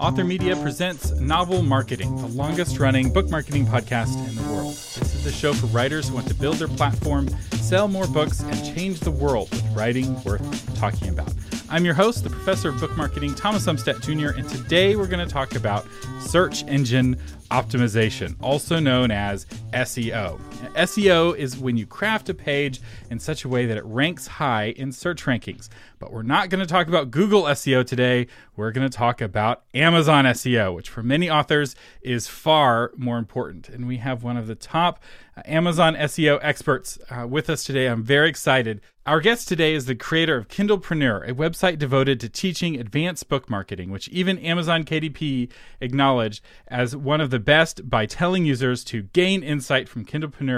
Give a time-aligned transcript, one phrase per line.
[0.00, 4.72] Author Media presents Novel Marketing, the longest running book marketing podcast in the world.
[4.72, 8.40] This is the show for writers who want to build their platform, sell more books,
[8.40, 11.30] and change the world with writing worth talking about.
[11.68, 15.24] I'm your host, the professor of book marketing, Thomas Umstattd Jr., and today we're going
[15.24, 15.86] to talk about
[16.20, 17.16] search engine
[17.50, 19.44] optimization, also known as
[19.74, 20.40] SEO.
[20.74, 24.70] SEO is when you craft a page in such a way that it ranks high
[24.76, 25.68] in search rankings.
[25.98, 28.26] But we're not going to talk about Google SEO today.
[28.56, 33.68] We're going to talk about Amazon SEO, which for many authors is far more important.
[33.68, 35.02] And we have one of the top
[35.44, 37.86] Amazon SEO experts uh, with us today.
[37.86, 38.80] I'm very excited.
[39.06, 43.48] Our guest today is the creator of Kindlepreneur, a website devoted to teaching advanced book
[43.48, 49.02] marketing, which even Amazon KDP acknowledged as one of the best by telling users to
[49.02, 50.49] gain insight from Kindlepreneur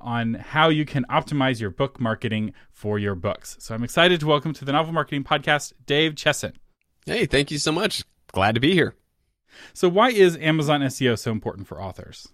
[0.00, 3.56] on how you can optimize your book marketing for your books.
[3.60, 6.52] So I'm excited to welcome to the Novel Marketing Podcast, Dave Chesson.
[7.06, 8.04] Hey, thank you so much.
[8.32, 8.94] Glad to be here.
[9.72, 12.28] So, why is Amazon SEO so important for authors?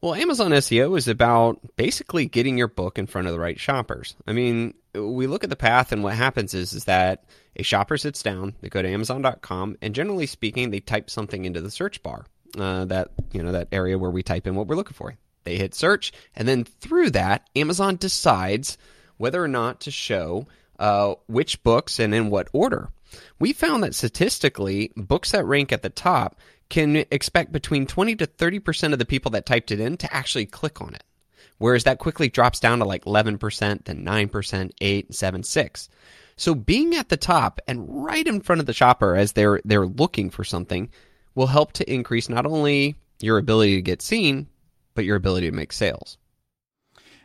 [0.00, 4.14] Well, Amazon SEO is about basically getting your book in front of the right shoppers.
[4.26, 7.24] I mean, we look at the path, and what happens is, is that
[7.56, 11.60] a shopper sits down, they go to Amazon.com, and generally speaking, they type something into
[11.60, 12.26] the search bar.
[12.56, 15.14] Uh, that you know that area where we type in what we're looking for.
[15.48, 18.76] They hit search, and then through that, Amazon decides
[19.16, 20.46] whether or not to show
[20.78, 22.90] uh, which books and in what order.
[23.38, 26.38] We found that statistically, books that rank at the top
[26.68, 30.44] can expect between 20 to 30% of the people that typed it in to actually
[30.44, 31.02] click on it.
[31.56, 35.88] Whereas that quickly drops down to like 11%, then 9%, 8, 7, 6.
[36.36, 39.86] So being at the top and right in front of the shopper as they're they're
[39.86, 40.90] looking for something
[41.34, 44.46] will help to increase not only your ability to get seen,
[44.98, 46.18] but your ability to make sales.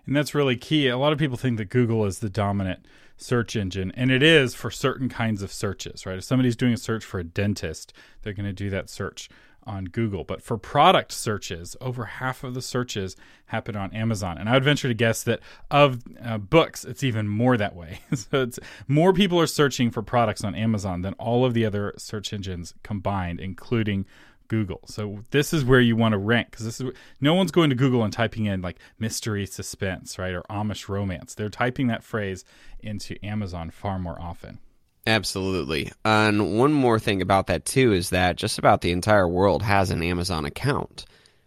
[0.05, 0.87] And that's really key.
[0.89, 2.85] A lot of people think that Google is the dominant
[3.17, 6.19] search engine, and it is for certain kinds of searches, right?
[6.19, 9.27] If somebody's doing a search for a dentist, they're going to do that search
[9.63, 10.23] on Google.
[10.23, 13.15] But for product searches, over half of the searches
[13.47, 14.37] happen on Amazon.
[14.37, 15.39] And I would venture to guess that
[15.71, 18.01] of uh, books, it's even more that way.
[18.13, 21.95] so it's more people are searching for products on Amazon than all of the other
[21.97, 24.05] search engines combined, including
[24.47, 24.81] Google.
[24.85, 27.75] So this is where you want to rank because this is no one's going to
[27.75, 31.35] Google and typing in like mystery suspense, right, or Amish romance.
[31.35, 32.43] They're typing that phrase
[32.79, 34.59] into Amazon far more often.
[35.05, 35.91] Absolutely.
[36.05, 39.91] And one more thing about that too is that just about the entire world has
[39.91, 41.05] an Amazon account,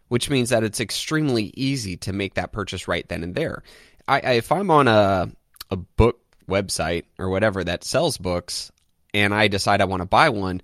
[0.08, 3.62] which means that it's extremely easy to make that purchase right then and there.
[4.08, 5.30] I, I if I'm on a
[5.70, 8.70] a book website or whatever that sells books
[9.14, 10.60] and I decide I want to buy one,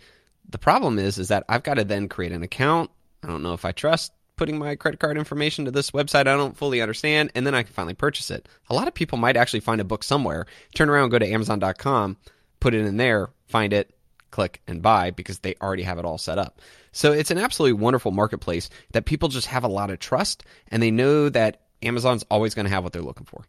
[0.52, 2.90] the problem is, is that I've got to then create an account.
[3.22, 6.36] I don't know if I trust putting my credit card information to this website I
[6.36, 8.48] don't fully understand, and then I can finally purchase it.
[8.70, 12.16] A lot of people might actually find a book somewhere, turn around, go to Amazon.com,
[12.58, 13.94] put it in there, find it,
[14.30, 16.60] click and buy because they already have it all set up.
[16.90, 20.82] So it's an absolutely wonderful marketplace that people just have a lot of trust and
[20.82, 23.44] they know that Amazon's always going to have what they're looking for.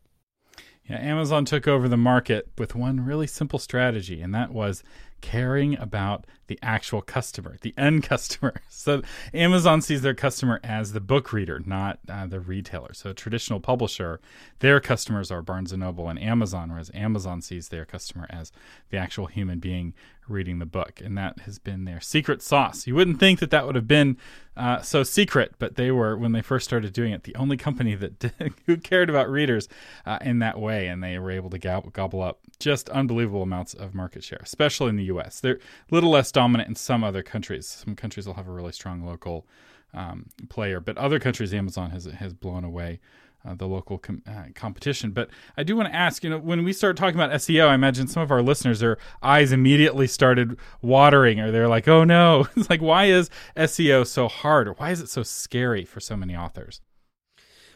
[0.89, 4.83] Yeah, Amazon took over the market with one really simple strategy, and that was
[5.23, 8.53] caring about the actual customer, the end customer.
[8.69, 9.01] So
[9.33, 12.93] Amazon sees their customer as the book reader, not uh, the retailer.
[12.93, 14.19] So traditional publisher,
[14.59, 18.51] their customers are Barnes and Noble and Amazon, whereas Amazon sees their customer as
[18.89, 19.93] the actual human being
[20.27, 22.85] reading the book, and that has been their secret sauce.
[22.85, 24.17] You wouldn't think that that would have been
[24.55, 27.95] uh, so secret, but they were when they first started doing it, the only company
[27.95, 29.67] that did, who cared about readers
[30.05, 33.95] uh, in that way, and they were able to gobble, up just unbelievable amounts of
[33.95, 35.39] market share, especially in the U.S.
[35.39, 35.59] They're a
[35.93, 37.67] little less dominant in some other countries.
[37.67, 39.45] Some countries will have a really strong local
[39.93, 42.99] um, player, but other countries, Amazon has has blown away
[43.45, 45.11] uh, the local com- uh, competition.
[45.11, 47.75] But I do want to ask, you know, when we start talking about SEO, I
[47.75, 52.47] imagine some of our listeners, their eyes immediately started watering, or they're like, "Oh no!"
[52.55, 56.15] it's like, why is SEO so hard, or why is it so scary for so
[56.15, 56.81] many authors?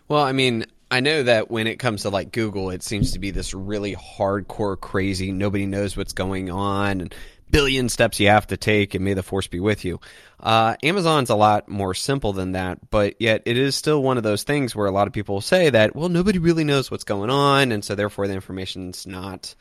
[0.08, 3.20] Well, I mean, I know that when it comes to like Google, it seems to
[3.20, 5.34] be this really hardcore, crazy.
[5.34, 7.16] Nobody knows what's going on, and
[7.50, 10.00] billion steps you have to take, and may the force be with you.
[10.40, 14.24] Uh, Amazon's a lot more simple than that, but yet it is still one of
[14.24, 17.30] those things where a lot of people say that, well, nobody really knows what's going
[17.30, 19.56] on, and so therefore the information's not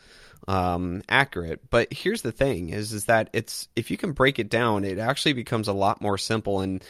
[0.48, 1.70] um, accurate.
[1.70, 4.98] But here's the thing: is is that it's if you can break it down, it
[4.98, 6.60] actually becomes a lot more simple.
[6.60, 6.84] And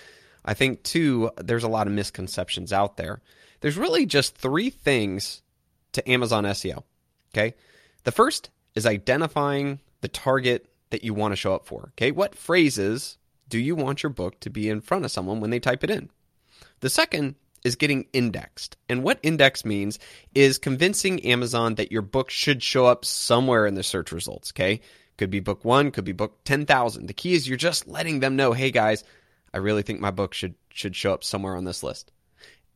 [0.44, 3.20] I think too, there's a lot of misconceptions out there.
[3.60, 5.42] There's really just three things
[5.92, 6.82] to Amazon SEO.
[7.32, 7.54] Okay,
[8.04, 11.90] the first is identifying the target that you want to show up for.
[11.92, 13.18] Okay, what phrases
[13.48, 15.90] do you want your book to be in front of someone when they type it
[15.90, 16.10] in?
[16.80, 18.76] The second is getting indexed.
[18.88, 19.98] And what index means
[20.34, 24.80] is convincing Amazon that your book should show up somewhere in the search results, okay?
[25.18, 27.06] Could be book one, could be book 10,000.
[27.06, 29.02] The key is you're just letting them know, hey guys,
[29.52, 32.12] I really think my book should, should show up somewhere on this list.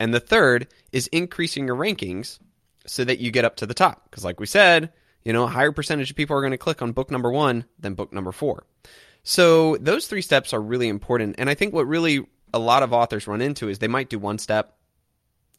[0.00, 2.38] And the third is increasing your rankings
[2.86, 4.04] so that you get up to the top.
[4.10, 4.90] Because, like we said,
[5.24, 7.64] you know, a higher percentage of people are going to click on book number one
[7.78, 8.64] than book number four.
[9.22, 11.36] So, those three steps are really important.
[11.38, 14.18] And I think what really a lot of authors run into is they might do
[14.18, 14.76] one step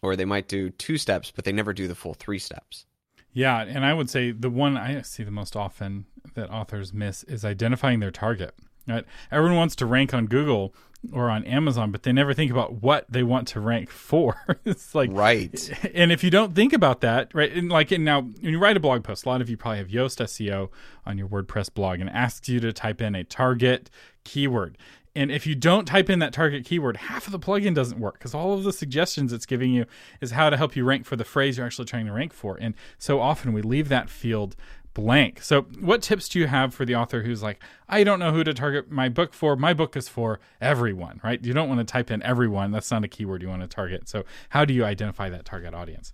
[0.01, 2.85] or they might do two steps, but they never do the full three steps.
[3.33, 7.23] Yeah, and I would say the one I see the most often that authors miss
[7.23, 8.55] is identifying their target.
[8.87, 9.05] Right?
[9.31, 10.73] Everyone wants to rank on Google
[11.11, 14.59] or on Amazon, but they never think about what they want to rank for.
[14.65, 15.71] it's like right.
[15.93, 18.77] And if you don't think about that, right, and like and now when you write
[18.77, 20.69] a blog post, a lot of you probably have Yoast SEO
[21.05, 23.89] on your WordPress blog and asks you to type in a target
[24.23, 24.77] keyword.
[25.15, 28.13] And if you don't type in that target keyword, half of the plugin doesn't work
[28.13, 29.85] because all of the suggestions it's giving you
[30.21, 32.57] is how to help you rank for the phrase you're actually trying to rank for.
[32.61, 34.55] And so often we leave that field
[34.93, 35.41] blank.
[35.41, 38.43] So, what tips do you have for the author who's like, I don't know who
[38.43, 39.55] to target my book for?
[39.55, 41.43] My book is for everyone, right?
[41.43, 42.71] You don't want to type in everyone.
[42.71, 44.07] That's not a keyword you want to target.
[44.09, 46.13] So, how do you identify that target audience?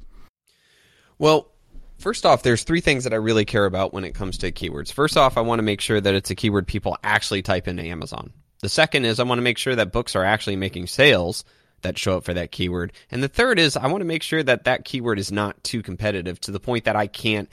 [1.19, 1.51] Well,
[1.97, 4.91] first off, there's three things that I really care about when it comes to keywords.
[4.91, 7.83] First off, I want to make sure that it's a keyword people actually type into
[7.83, 8.31] Amazon.
[8.61, 11.43] The second is I want to make sure that books are actually making sales
[11.81, 12.91] that show up for that keyword.
[13.11, 15.83] And the third is I want to make sure that that keyword is not too
[15.83, 17.49] competitive to the point that I can't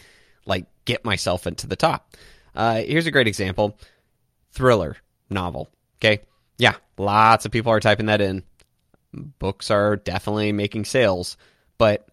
[0.47, 2.15] like get myself into the top.
[2.55, 3.79] Uh, here's a great example:
[4.53, 4.97] thriller
[5.29, 5.69] novel.
[5.99, 6.23] Okay,
[6.59, 8.43] yeah, lots of people are typing that in.
[9.13, 11.37] Books are definitely making sales,
[11.79, 12.09] but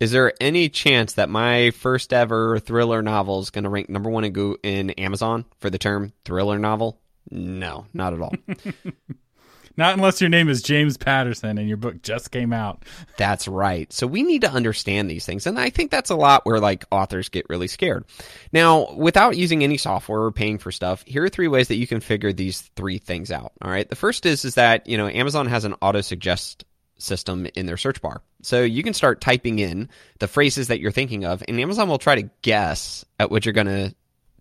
[0.00, 4.08] is there any chance that my first ever thriller novel is going to rank number
[4.08, 7.00] one in, Go- in Amazon for the term thriller novel?
[7.30, 8.32] No, not at all.
[9.76, 12.84] not unless your name is James Patterson and your book just came out.
[13.16, 13.92] that's right.
[13.92, 15.46] So we need to understand these things.
[15.46, 18.04] And I think that's a lot where like authors get really scared.
[18.52, 21.86] Now, without using any software or paying for stuff, here are three ways that you
[21.86, 23.52] can figure these three things out.
[23.62, 23.88] All right.
[23.88, 26.64] The first is is that, you know, Amazon has an auto suggest
[26.98, 28.22] system in their search bar.
[28.42, 29.88] So you can start typing in
[30.18, 33.52] the phrases that you're thinking of, and Amazon will try to guess at what you're
[33.52, 33.94] going to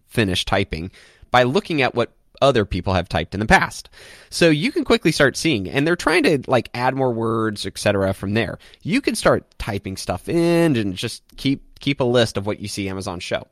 [0.07, 0.91] finish typing
[1.29, 2.11] by looking at what
[2.41, 3.89] other people have typed in the past.
[4.29, 8.13] So you can quickly start seeing, and they're trying to like add more words, etc.
[8.13, 12.45] From there, you can start typing stuff in and just keep keep a list of
[12.45, 13.47] what you see Amazon show.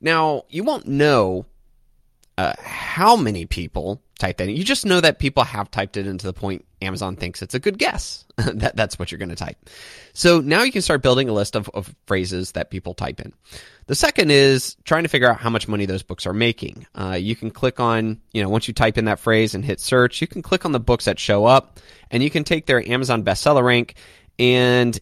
[0.00, 1.46] Now you won't know
[2.38, 4.56] uh, how many people typed that in.
[4.56, 7.58] You just know that people have typed it into the point Amazon thinks it's a
[7.58, 8.24] good guess.
[8.36, 9.56] that that's what you're going to type.
[10.12, 13.32] So now you can start building a list of, of phrases that people type in.
[13.86, 16.86] The second is trying to figure out how much money those books are making.
[16.94, 19.80] Uh, you can click on, you know, once you type in that phrase and hit
[19.80, 21.80] search, you can click on the books that show up
[22.10, 23.94] and you can take their Amazon bestseller rank
[24.38, 24.98] and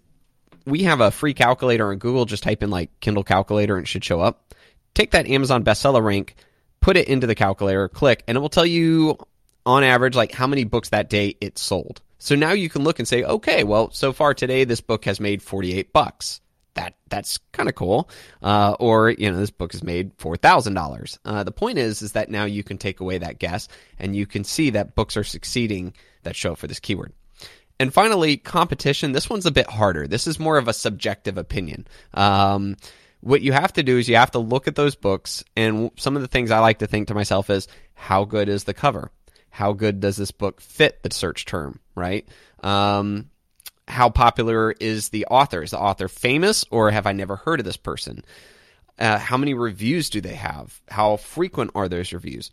[0.64, 2.24] we have a free calculator on Google.
[2.24, 4.54] Just type in like Kindle calculator and it should show up.
[4.94, 6.36] Take that Amazon bestseller rank,
[6.80, 9.18] put it into the calculator, click, and it will tell you
[9.66, 12.00] on average like how many books that day it sold.
[12.18, 15.20] So now you can look and say, okay, well, so far today this book has
[15.20, 16.40] made 48 bucks
[16.74, 18.08] that that's kind of cool.
[18.42, 21.18] Uh, or you know, this book has made four thousand uh, dollars.
[21.24, 23.68] The point is, is that now you can take away that guess,
[23.98, 27.12] and you can see that books are succeeding that show for this keyword.
[27.78, 29.12] And finally, competition.
[29.12, 30.06] This one's a bit harder.
[30.06, 31.86] This is more of a subjective opinion.
[32.12, 32.76] Um,
[33.20, 36.16] what you have to do is you have to look at those books, and some
[36.16, 39.10] of the things I like to think to myself is, how good is the cover?
[39.50, 41.80] How good does this book fit the search term?
[41.94, 42.26] Right?
[42.62, 43.30] Um,
[43.88, 45.62] how popular is the author?
[45.62, 48.24] Is the author famous or have I never heard of this person?
[48.98, 50.80] Uh, how many reviews do they have?
[50.88, 52.50] How frequent are those reviews?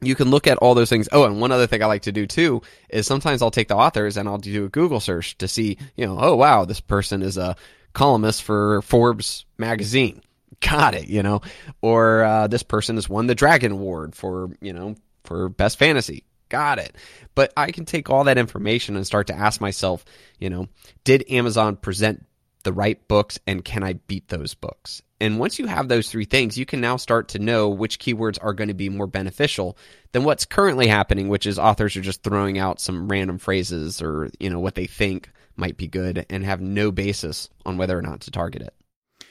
[0.00, 1.08] You can look at all those things.
[1.12, 3.76] Oh, and one other thing I like to do too is sometimes I'll take the
[3.76, 7.22] authors and I'll do a Google search to see, you know, oh wow, this person
[7.22, 7.56] is a
[7.96, 10.20] columnist for Forbes magazine.
[10.60, 11.40] Got it, you know,
[11.80, 16.24] or uh, this person has won the Dragon Award for, you know, for best fantasy.
[16.48, 16.94] Got it.
[17.34, 20.04] But I can take all that information and start to ask myself,
[20.38, 20.68] you know,
[21.04, 22.24] did Amazon present
[22.62, 25.02] the right books and can I beat those books?
[25.18, 28.38] And once you have those three things, you can now start to know which keywords
[28.40, 29.78] are going to be more beneficial
[30.12, 34.30] than what's currently happening, which is authors are just throwing out some random phrases or,
[34.38, 38.02] you know, what they think might be good and have no basis on whether or
[38.02, 38.74] not to target it.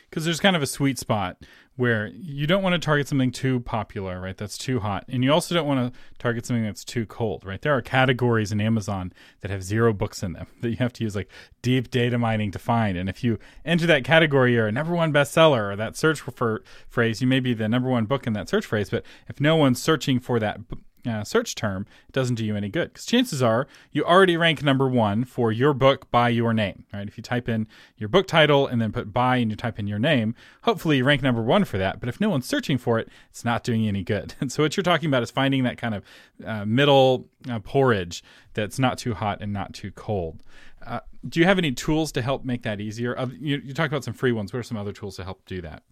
[0.10, 1.38] Because there's kind of a sweet spot
[1.76, 4.38] where you don't want to target something too popular, right?
[4.38, 5.04] That's too hot.
[5.10, 7.62] And you also don't want to target something that's too cold, right?
[7.62, 11.04] There are categories in Amazon that have zero books in them that you have to
[11.04, 11.30] use like
[11.62, 12.98] deep data mining to find.
[12.98, 16.64] And if you enter that category, you're a number one bestseller or that search for
[16.88, 18.90] phrase, you may be the number one book in that search phrase.
[18.90, 20.60] But if no one's searching for that
[21.06, 24.64] uh, search term, it doesn't do you any good because chances are you already rank
[24.64, 27.08] number one for your book by your name, right?
[27.08, 29.88] If you type in your book title and then put by and you type in
[29.88, 32.00] your name, hopefully you rank number one for that.
[32.00, 34.36] But if no one's searching for it, it's not doing any good.
[34.40, 36.04] And so what you're talking about is finding that kind of
[36.46, 40.44] uh, middle uh, porridge that's not too hot and not too cold.
[40.86, 43.16] Uh, do you have any tools to help make that easier?
[43.40, 44.54] you, you talked about some free ones.
[44.54, 45.84] What are some other tools to help do that?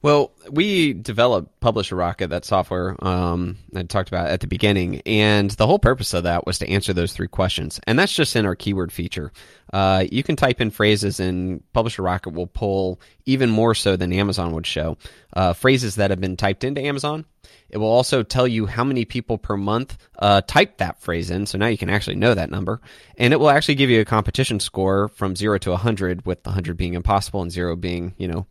[0.00, 5.50] Well, we developed Publisher Rocket, that software um, I talked about at the beginning, and
[5.50, 7.80] the whole purpose of that was to answer those three questions.
[7.84, 9.32] And that's just in our keyword feature.
[9.72, 14.12] Uh, you can type in phrases, and Publisher Rocket will pull even more so than
[14.12, 14.96] Amazon would show
[15.32, 17.24] uh, phrases that have been typed into Amazon.
[17.68, 21.44] It will also tell you how many people per month uh, type that phrase in,
[21.46, 22.80] so now you can actually know that number.
[23.16, 26.76] And it will actually give you a competition score from zero to 100, with 100
[26.76, 28.46] being impossible and zero being, you know,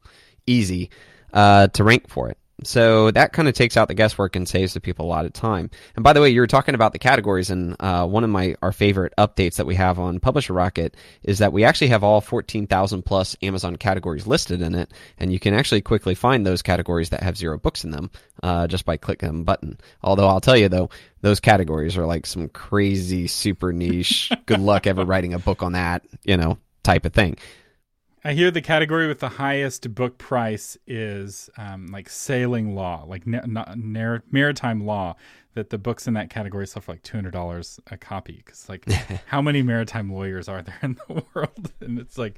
[0.46, 0.90] easy
[1.34, 2.38] uh, to rank for it.
[2.64, 5.34] So that kind of takes out the guesswork and saves the people a lot of
[5.34, 5.70] time.
[5.96, 8.56] And by the way, you were talking about the categories, and uh, one of my
[8.64, 12.20] our favorite updates that we have on Publisher Rocket is that we actually have all
[12.20, 17.10] 14,000 plus Amazon categories listed in it, and you can actually quickly find those categories
[17.10, 18.10] that have zero books in them
[18.42, 19.78] uh, just by clicking a button.
[20.02, 20.90] Although I'll tell you though,
[21.22, 24.32] those categories are like some crazy, super niche.
[24.48, 27.38] good luck ever writing a book on that, you know, type of thing.
[28.28, 33.26] I hear the category with the highest book price is um, like sailing law, like
[33.26, 35.16] na- maritime law.
[35.54, 38.44] That the books in that category sell for like two hundred dollars a copy.
[38.46, 38.86] Because like,
[39.28, 41.72] how many maritime lawyers are there in the world?
[41.80, 42.38] And it's like,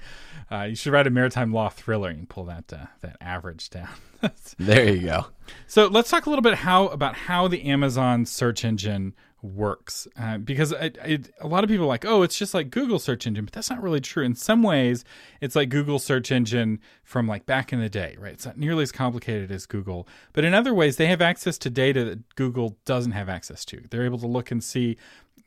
[0.51, 3.89] uh, you should write a maritime law thriller and pull that uh, that average down.
[4.60, 5.25] there you go.
[5.65, 10.38] So let's talk a little bit how about how the Amazon search engine works uh,
[10.38, 13.25] because it, it, a lot of people are like oh it's just like google search
[13.25, 14.24] engine but that's not really true.
[14.24, 15.05] In some ways
[15.41, 18.34] it's like google search engine from like back in the day right?
[18.34, 21.69] It's not nearly as complicated as google but in other ways they have access to
[21.69, 23.81] data that google doesn't have access to.
[23.89, 24.98] They're able to look and see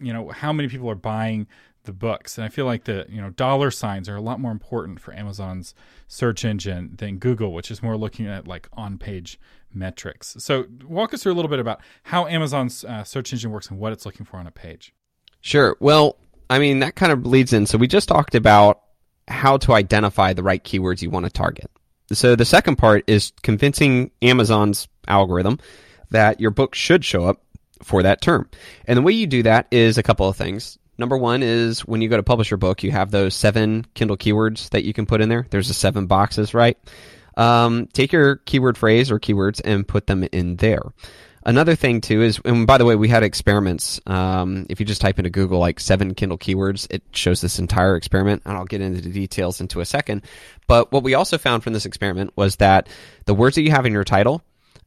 [0.01, 1.47] you know how many people are buying
[1.85, 4.53] the books and i feel like the you know dollar signs are a lot more
[4.53, 5.75] important for amazon's
[6.07, 9.39] search engine than google which is more looking at like on page
[9.75, 10.37] metrics.
[10.39, 13.79] So, walk us through a little bit about how Amazon's uh, search engine works and
[13.79, 14.95] what it's looking for on a page.
[15.41, 15.77] Sure.
[15.81, 16.17] Well,
[16.49, 17.67] I mean, that kind of leads in.
[17.67, 18.83] So, we just talked about
[19.29, 21.71] how to identify the right keywords you want to target.
[22.13, 25.59] So, the second part is convincing Amazon's algorithm
[26.11, 27.43] that your book should show up
[27.83, 28.49] for that term.
[28.87, 30.79] And the way you do that is a couple of things.
[30.99, 34.17] Number one is when you go to publish your book, you have those seven Kindle
[34.17, 35.47] keywords that you can put in there.
[35.51, 36.79] There's the seven boxes, right?
[37.37, 40.83] Um, take your keyword phrase or keywords and put them in there.
[41.45, 44.01] Another thing too is, and by the way, we had experiments.
[44.07, 47.97] Um, if you just type into Google like seven Kindle keywords, it shows this entire
[47.97, 50.23] experiment, and I'll get into the details into a second.
[50.69, 52.89] But what we also found from this experiment was that
[53.25, 54.43] the words that you have in your title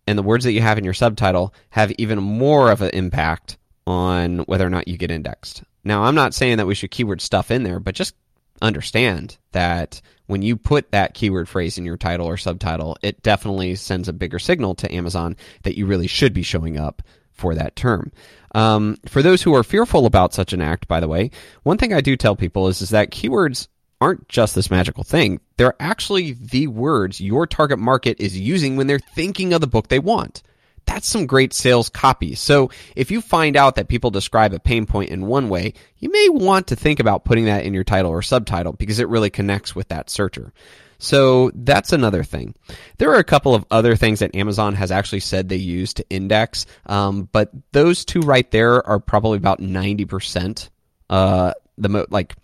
[0.07, 3.57] and the words that you have in your subtitle have even more of an impact
[3.85, 5.63] on whether or not you get indexed.
[5.83, 8.15] Now, I'm not saying that we should keyword stuff in there, but just
[8.61, 13.75] understand that when you put that keyword phrase in your title or subtitle, it definitely
[13.75, 17.01] sends a bigger signal to Amazon that you really should be showing up
[17.31, 18.11] for that term.
[18.53, 21.31] Um, for those who are fearful about such an act, by the way,
[21.63, 23.67] one thing I do tell people is, is that keywords
[23.99, 25.39] aren't just this magical thing.
[25.57, 29.87] They're actually the words your target market is using when they're thinking of the book
[29.87, 30.41] they want
[30.85, 32.35] that's some great sales copy.
[32.35, 36.11] So if you find out that people describe a pain point in one way, you
[36.11, 39.29] may want to think about putting that in your title or subtitle because it really
[39.29, 40.53] connects with that searcher.
[40.97, 42.55] So that's another thing.
[42.97, 46.09] There are a couple of other things that Amazon has actually said they use to
[46.09, 50.69] index, um, but those two right there are probably about ninety percent.
[51.09, 52.35] Uh, the mo- like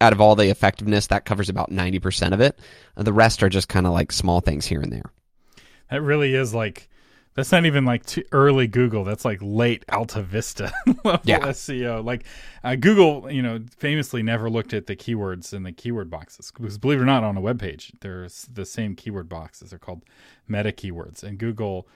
[0.00, 2.58] out of all the effectiveness, that covers about ninety percent of it.
[2.96, 5.12] The rest are just kind of like small things here and there.
[5.90, 6.88] That really is like
[7.38, 8.02] that's not even like
[8.32, 9.04] early Google.
[9.04, 10.72] That's like late Alta Vista
[11.04, 11.38] level yeah.
[11.38, 12.04] SEO.
[12.04, 12.24] Like
[12.64, 16.78] uh, Google, you know, famously never looked at the keywords in the keyword boxes because,
[16.78, 19.70] believe it or not, on a web page, there's the same keyword boxes.
[19.70, 20.02] They're called
[20.48, 21.86] meta keywords, and Google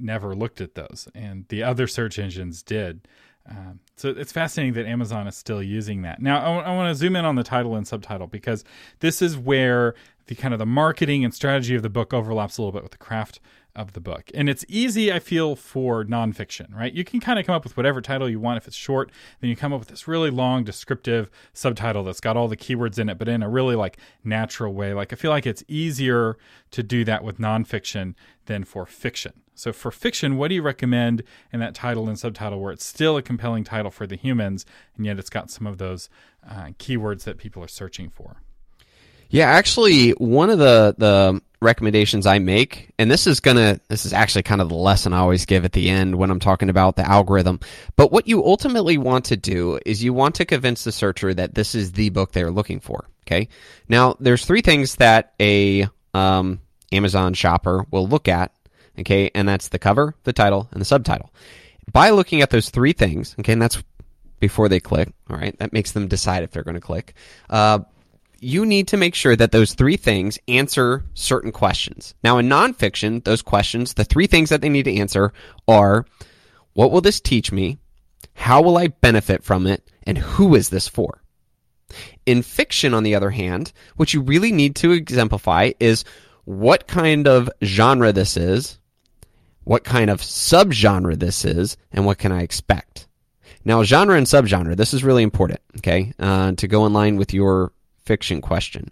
[0.00, 3.06] never looked at those, and the other search engines did.
[3.48, 6.20] Um, so it's fascinating that Amazon is still using that.
[6.20, 8.62] Now, I, w- I want to zoom in on the title and subtitle because
[9.00, 9.94] this is where
[10.26, 12.92] the kind of the marketing and strategy of the book overlaps a little bit with
[12.92, 13.40] the craft
[13.74, 14.30] of the book.
[14.34, 16.92] And it's easy, I feel, for nonfiction, right?
[16.92, 18.58] You can kind of come up with whatever title you want.
[18.58, 22.36] If it's short, then you come up with this really long, descriptive subtitle that's got
[22.36, 24.92] all the keywords in it, but in a really like natural way.
[24.92, 26.36] Like I feel like it's easier
[26.72, 28.14] to do that with nonfiction
[28.46, 29.32] than for fiction.
[29.58, 31.22] So for fiction, what do you recommend
[31.52, 34.64] in that title and subtitle where it's still a compelling title for the humans,
[34.96, 36.08] and yet it's got some of those
[36.48, 38.36] uh, keywords that people are searching for?
[39.30, 44.12] Yeah, actually, one of the the recommendations I make, and this is gonna this is
[44.12, 46.96] actually kind of the lesson I always give at the end when I'm talking about
[46.96, 47.60] the algorithm.
[47.96, 51.54] But what you ultimately want to do is you want to convince the searcher that
[51.54, 53.04] this is the book they're looking for.
[53.26, 53.48] Okay.
[53.88, 56.60] Now, there's three things that a um,
[56.92, 58.52] Amazon shopper will look at.
[58.98, 61.32] Okay, and that's the cover, the title, and the subtitle.
[61.92, 63.82] By looking at those three things, okay, and that's
[64.40, 65.12] before they click.
[65.30, 67.14] All right, that makes them decide if they're going to click.
[67.48, 67.80] Uh,
[68.40, 72.14] you need to make sure that those three things answer certain questions.
[72.22, 75.32] Now, in nonfiction, those questions, the three things that they need to answer
[75.66, 76.06] are
[76.74, 77.78] what will this teach me?
[78.34, 79.90] How will I benefit from it?
[80.04, 81.22] And who is this for?
[82.26, 86.04] In fiction, on the other hand, what you really need to exemplify is
[86.44, 88.77] what kind of genre this is,
[89.68, 93.06] what kind of subgenre this is, and what can I expect.
[93.66, 97.34] Now, genre and subgenre, this is really important, okay, uh, to go in line with
[97.34, 97.72] your
[98.06, 98.90] fiction question.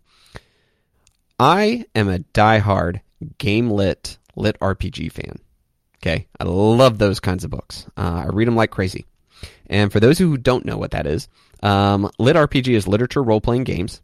[1.40, 3.00] I am a die-hard
[3.38, 5.38] game lit lit RPG fan.
[6.02, 7.87] Okay, I love those kinds of books.
[7.97, 9.06] Uh, I read them like crazy.
[9.68, 11.26] And for those who don't know what that is,
[11.62, 14.02] um, lit RPG is literature role playing games.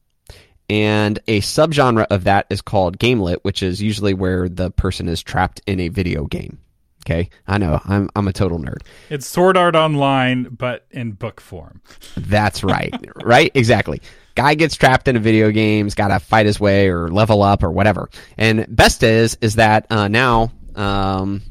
[0.71, 5.09] And a subgenre of that is called game lit, which is usually where the person
[5.09, 6.59] is trapped in a video game.
[7.05, 8.79] Okay, I know I'm I'm a total nerd.
[9.11, 11.83] It's Sword Art Online, but in book form.
[12.17, 13.51] That's right, right?
[13.55, 14.01] Exactly.
[14.37, 17.63] Guy gets trapped in a video game's got to fight his way or level up
[17.63, 18.09] or whatever.
[18.39, 21.43] And best is is that uh, now, um,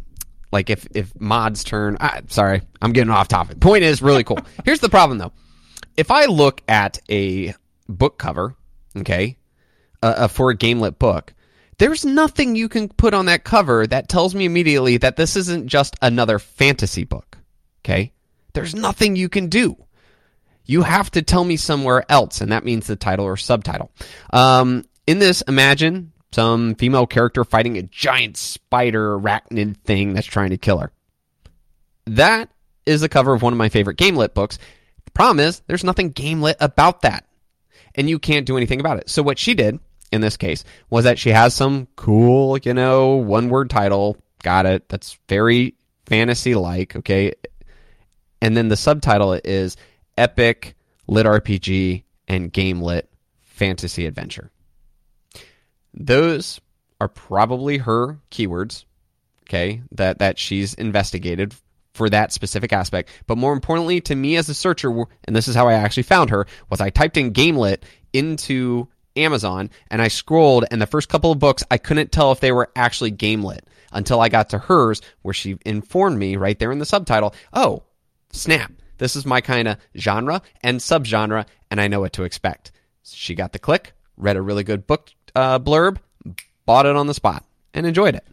[0.53, 1.97] like if if mods turn.
[1.99, 3.59] Ah, sorry, I'm getting off topic.
[3.59, 4.39] Point is really cool.
[4.65, 5.33] Here's the problem though.
[5.97, 7.53] If I look at a
[7.89, 8.55] book cover,
[8.97, 9.37] okay,
[10.03, 11.33] uh, uh, for a gamelit book,
[11.77, 15.67] there's nothing you can put on that cover that tells me immediately that this isn't
[15.67, 17.37] just another fantasy book.
[17.83, 18.13] Okay?
[18.53, 19.75] There's nothing you can do.
[20.65, 23.91] You have to tell me somewhere else, and that means the title or subtitle.
[24.31, 30.51] Um, in this, imagine some female character fighting a giant spider arachnid thing that's trying
[30.51, 30.91] to kill her.
[32.05, 32.49] That
[32.85, 34.57] is the cover of one of my favorite gamelit books.
[35.05, 37.25] The problem is, there's nothing gamelit about that,
[37.95, 39.09] and you can't do anything about it.
[39.09, 39.79] So, what she did
[40.11, 44.17] in this case was that she has some cool, you know, one word title.
[44.43, 44.89] Got it.
[44.89, 47.33] That's very fantasy like, okay?
[48.41, 49.77] And then the subtitle is
[50.17, 50.75] Epic
[51.07, 53.09] Lit RPG and Game Lit
[53.41, 54.51] Fantasy Adventure.
[55.93, 56.59] Those
[56.99, 58.85] are probably her keywords,
[59.43, 61.53] okay, that, that she's investigated
[61.93, 63.09] for that specific aspect.
[63.27, 64.89] But more importantly, to me as a searcher,
[65.25, 69.69] and this is how I actually found her, was I typed in Gamelit into Amazon
[69.89, 72.71] and I scrolled, and the first couple of books, I couldn't tell if they were
[72.75, 76.85] actually gamelit until I got to hers, where she informed me right there in the
[76.85, 77.83] subtitle oh,
[78.31, 82.71] snap, this is my kind of genre and subgenre, and I know what to expect.
[83.03, 85.97] She got the click, read a really good book uh, blurb,
[86.65, 88.23] bought it on the spot, and enjoyed it.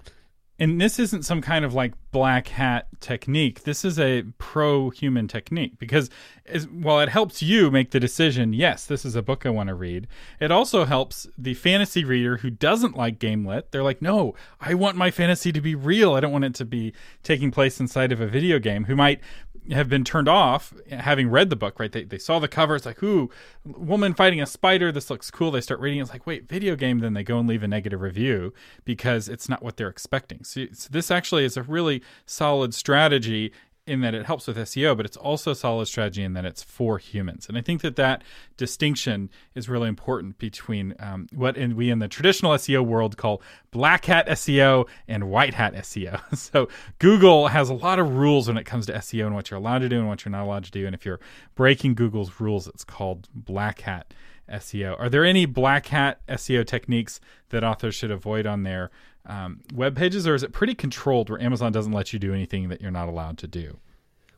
[0.60, 3.62] And this isn't some kind of like black hat technique.
[3.62, 6.10] This is a pro human technique because
[6.46, 9.68] as, while it helps you make the decision, yes, this is a book I want
[9.68, 10.08] to read,
[10.40, 13.70] it also helps the fantasy reader who doesn't like game lit.
[13.70, 16.14] They're like, no, I want my fantasy to be real.
[16.14, 16.92] I don't want it to be
[17.22, 19.20] taking place inside of a video game, who might
[19.70, 21.92] have been turned off having read the book, right?
[21.92, 22.76] They, they saw the cover.
[22.76, 23.30] It's like, ooh,
[23.64, 24.90] woman fighting a spider.
[24.90, 25.50] This looks cool.
[25.50, 26.00] They start reading.
[26.00, 27.00] It's like, wait, video game.
[27.00, 28.52] Then they go and leave a negative review
[28.84, 30.44] because it's not what they're expecting.
[30.44, 33.52] So, so this actually is a really solid strategy
[33.88, 36.98] in that it helps with SEO, but it's also solid strategy in that it's for
[36.98, 37.48] humans.
[37.48, 38.22] And I think that that
[38.56, 43.42] distinction is really important between um, what in, we in the traditional SEO world call
[43.70, 46.20] black hat SEO and white hat SEO.
[46.36, 49.58] so Google has a lot of rules when it comes to SEO and what you're
[49.58, 50.86] allowed to do and what you're not allowed to do.
[50.86, 51.20] And if you're
[51.54, 54.12] breaking Google's rules, it's called black hat
[54.50, 54.98] SEO.
[54.98, 57.20] Are there any black hat SEO techniques
[57.50, 58.90] that authors should avoid on their
[59.28, 62.70] um, web pages, or is it pretty controlled where Amazon doesn't let you do anything
[62.70, 63.78] that you're not allowed to do?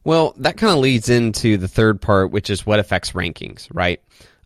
[0.05, 4.01] Well, that kind of leads into the third part, which is what affects rankings, right?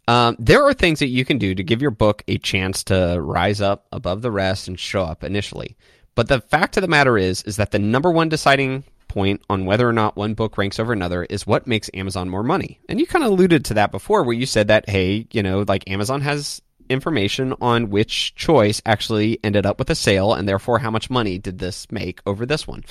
[0.06, 3.18] Um, there are things that you can do to give your book a chance to
[3.20, 5.76] rise up above the rest and show up initially.
[6.14, 9.64] But the fact of the matter is, is that the number one deciding point on
[9.64, 12.80] whether or not one book ranks over another is what makes Amazon more money.
[12.88, 15.64] And you kind of alluded to that before, where you said that, hey, you know,
[15.66, 20.78] like Amazon has information on which choice actually ended up with a sale and therefore
[20.78, 22.84] how much money did this make over this one.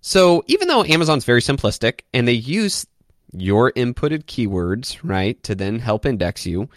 [0.00, 2.86] So even though Amazon's very simplistic and they use
[3.32, 6.68] your inputted keywords, right, to then help index you,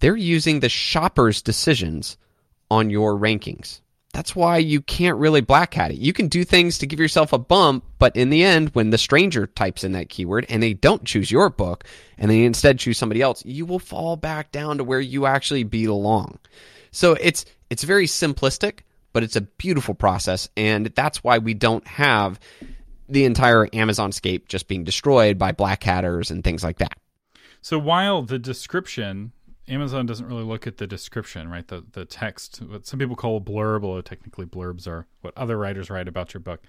[0.00, 2.16] they're using the shopper's decisions
[2.70, 3.81] on your rankings.
[4.12, 5.96] That's why you can't really black hat it.
[5.96, 8.98] You can do things to give yourself a bump, but in the end, when the
[8.98, 11.84] stranger types in that keyword and they don't choose your book
[12.18, 15.64] and they instead choose somebody else, you will fall back down to where you actually
[15.64, 16.38] belong.
[16.90, 18.80] So it's it's very simplistic,
[19.14, 22.38] but it's a beautiful process, and that's why we don't have
[23.08, 26.98] the entire Amazon scape just being destroyed by black hatters and things like that.
[27.62, 29.32] So while the description
[29.68, 31.66] Amazon doesn't really look at the description, right?
[31.66, 35.56] The the text, what some people call a blurb, although technically blurbs are what other
[35.56, 36.62] writers write about your book.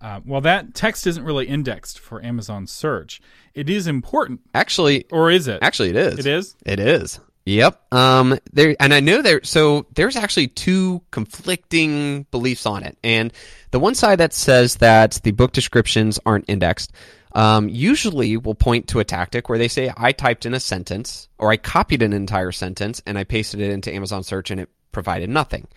[0.00, 3.20] Uh, well, that text isn't really indexed for Amazon search.
[3.54, 5.58] It is important, Actually, or is it?
[5.62, 6.18] actually, it is.
[6.18, 6.56] it is.
[6.66, 7.20] It is.
[7.46, 7.92] Yep.
[7.92, 8.38] Um.
[8.52, 9.40] There, and I know there.
[9.44, 13.32] So there's actually two conflicting beliefs on it, and
[13.70, 16.92] the one side that says that the book descriptions aren't indexed.
[17.32, 21.28] Um, usually will point to a tactic where they say, I typed in a sentence
[21.38, 24.68] or I copied an entire sentence and I pasted it into Amazon search and it
[24.90, 25.68] provided nothing.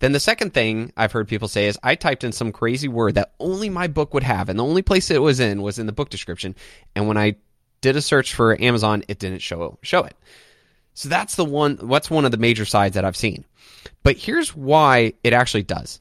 [0.00, 3.16] Then the second thing I've heard people say is I typed in some crazy word
[3.16, 5.86] that only my book would have, and the only place it was in was in
[5.86, 6.56] the book description.
[6.96, 7.36] And when I
[7.82, 10.16] did a search for Amazon, it didn't show show it.
[10.94, 11.76] So that's the one.
[11.76, 13.44] What's one of the major sides that I've seen.
[14.02, 16.00] But here's why it actually does.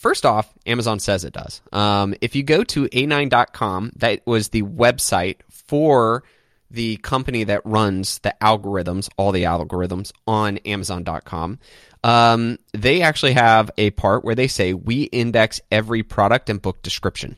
[0.00, 1.60] First off, Amazon says it does.
[1.74, 6.24] Um, if you go to a9.com, that was the website for
[6.70, 11.58] the company that runs the algorithms, all the algorithms on Amazon.com.
[12.02, 16.80] Um, they actually have a part where they say we index every product and book
[16.80, 17.36] description.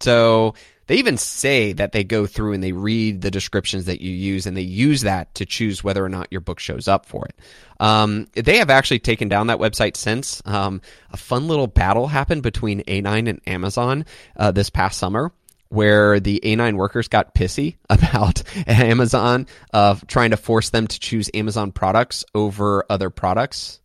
[0.00, 0.52] So
[0.86, 4.46] they even say that they go through and they read the descriptions that you use
[4.46, 7.36] and they use that to choose whether or not your book shows up for it.
[7.80, 10.42] Um, they have actually taken down that website since.
[10.44, 14.04] Um, a fun little battle happened between A9 and Amazon
[14.36, 15.32] uh, this past summer
[15.68, 21.30] where the A9 workers got pissy about Amazon uh, trying to force them to choose
[21.34, 23.80] Amazon products over other products.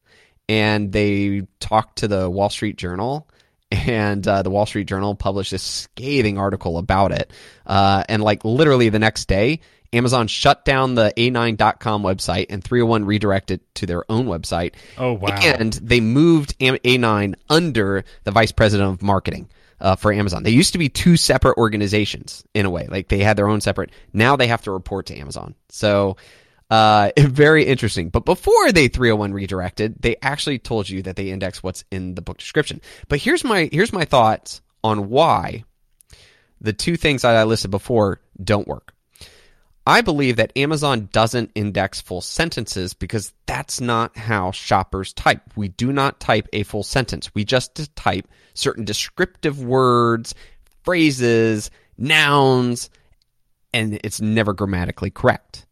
[0.48, 3.29] And they talked to the Wall Street Journal
[3.72, 7.32] and uh, the Wall Street Journal published this scathing article about it.
[7.66, 9.60] Uh, and like literally the next day,
[9.94, 14.74] Amazon shut down the A9.com website and 301 redirected to their own website.
[14.98, 15.36] Oh wow!
[15.42, 19.50] And they moved A9 under the vice president of marketing.
[19.82, 22.86] Uh, for Amazon, they used to be two separate organizations in a way.
[22.88, 23.92] Like they had their own separate.
[24.12, 25.56] Now they have to report to Amazon.
[25.70, 26.18] So
[26.70, 28.10] uh, very interesting.
[28.10, 32.22] But before they 301 redirected, they actually told you that they index what's in the
[32.22, 32.82] book description.
[33.08, 35.64] But here's my here's my thoughts on why
[36.62, 38.94] the two things that I listed before don't work.
[39.88, 45.42] I believe that Amazon doesn't index full sentences because that's not how shoppers type.
[45.56, 47.34] We do not type a full sentence.
[47.34, 50.36] We just type certain descriptive words,
[50.84, 52.92] phrases, nouns,
[53.74, 55.66] and it's never grammatically correct.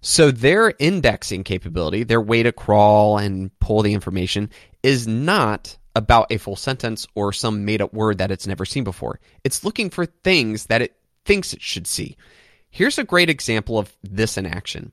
[0.00, 4.50] So their indexing capability, their way to crawl and pull the information,
[4.82, 8.84] is not about a full sentence or some made up word that it's never seen
[8.84, 9.18] before.
[9.42, 12.16] It's looking for things that it thinks it should see.
[12.70, 14.92] Here's a great example of this in action.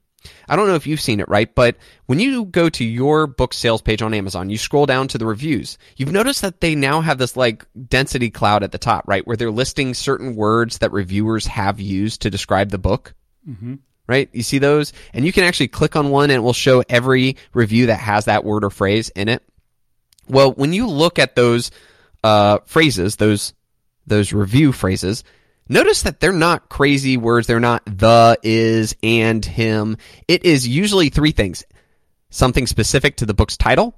[0.50, 1.54] I don't know if you've seen it, right?
[1.54, 5.20] But when you go to your book sales page on Amazon, you scroll down to
[5.20, 5.78] the reviews.
[5.98, 9.26] You've noticed that they now have this like density cloud at the top, right?
[9.28, 13.14] Where they're listing certain words that reviewers have used to describe the book.
[13.48, 13.76] Mm-hmm.
[14.08, 14.30] Right?
[14.34, 14.94] You see those?
[15.14, 18.26] And you can actually click on one and it will show every review that has
[18.26, 19.42] that word or phrase in it.
[20.28, 21.72] Well, when you look at those
[22.24, 23.54] uh, phrases, those
[24.08, 25.24] those review phrases,
[25.68, 27.48] Notice that they're not crazy words.
[27.48, 29.98] They're not the, is, and, him.
[30.28, 31.64] It is usually three things.
[32.30, 33.96] Something specific to the book's title,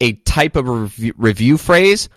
[0.00, 2.08] a type of review, review phrase,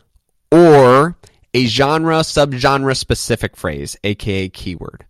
[0.51, 1.15] or
[1.53, 5.05] a genre, subgenre specific phrase, aka keyword.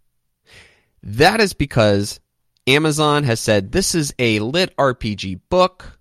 [1.03, 2.19] That is because
[2.67, 5.99] Amazon has said this is a lit RPG book.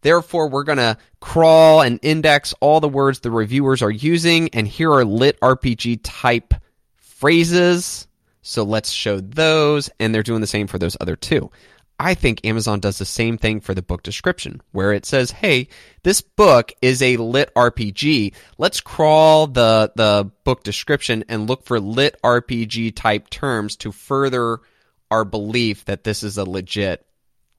[0.00, 4.68] Therefore, we're going to crawl and index all the words the reviewers are using, and
[4.68, 6.54] here are lit RPG type
[6.96, 8.06] phrases.
[8.42, 11.50] So let's show those, and they're doing the same for those other two.
[12.00, 15.68] I think Amazon does the same thing for the book description, where it says, "Hey,
[16.04, 18.34] this book is a lit RPG.
[18.56, 24.58] Let's crawl the the book description and look for lit RPG type terms to further
[25.10, 27.04] our belief that this is a legit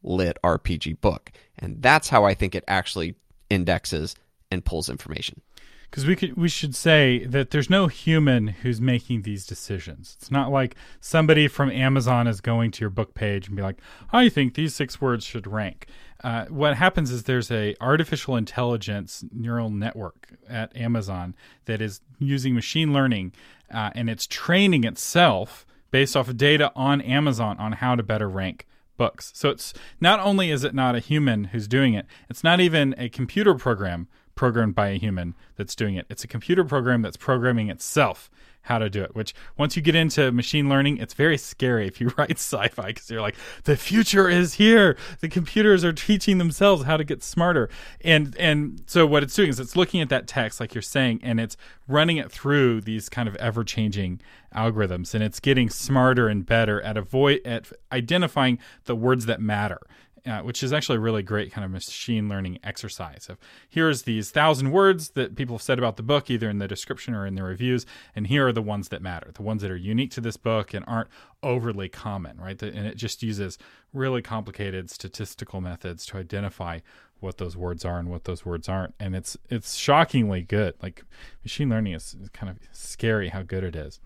[0.03, 3.15] lit RPG book." And that's how I think it actually
[3.49, 4.15] indexes
[4.49, 5.41] and pulls information
[5.89, 10.15] because we could we should say that there's no human who's making these decisions.
[10.19, 13.81] It's not like somebody from Amazon is going to your book page and be like,
[14.11, 15.87] "I think these six words should rank."
[16.23, 22.53] Uh, what happens is there's a artificial intelligence neural network at Amazon that is using
[22.53, 23.33] machine learning,
[23.73, 28.29] uh, and it's training itself based off of data on Amazon on how to better
[28.29, 29.31] rank books.
[29.33, 32.93] So it's not only is it not a human who's doing it, it's not even
[32.97, 34.07] a computer program
[34.39, 36.05] programmed by a human that's doing it.
[36.09, 39.13] It's a computer program that's programming itself how to do it.
[39.13, 43.11] Which once you get into machine learning, it's very scary if you write sci-fi because
[43.11, 44.95] you're like, the future is here.
[45.19, 47.69] The computers are teaching themselves how to get smarter.
[47.99, 51.19] And and so what it's doing is it's looking at that text, like you're saying,
[51.21, 51.57] and it's
[51.89, 54.21] running it through these kind of ever-changing
[54.55, 59.81] algorithms, and it's getting smarter and better at avoid at identifying the words that matter
[60.25, 63.27] uh, which is actually a really great kind of machine learning exercise.
[63.29, 63.37] Of
[63.69, 67.13] here's these thousand words that people have said about the book, either in the description
[67.13, 69.77] or in the reviews, and here are the ones that matter, the ones that are
[69.77, 71.09] unique to this book and aren't
[71.43, 72.61] overly common, right?
[72.61, 73.57] And it just uses
[73.93, 76.79] really complicated statistical methods to identify
[77.19, 80.75] what those words are and what those words aren't, and it's it's shockingly good.
[80.81, 81.03] Like
[81.43, 83.99] machine learning is kind of scary how good it is.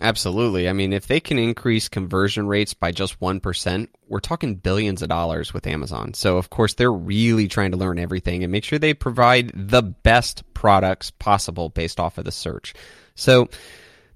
[0.00, 0.68] Absolutely.
[0.68, 5.08] I mean, if they can increase conversion rates by just 1%, we're talking billions of
[5.08, 6.14] dollars with Amazon.
[6.14, 9.82] So, of course, they're really trying to learn everything and make sure they provide the
[9.82, 12.74] best products possible based off of the search.
[13.14, 13.48] So,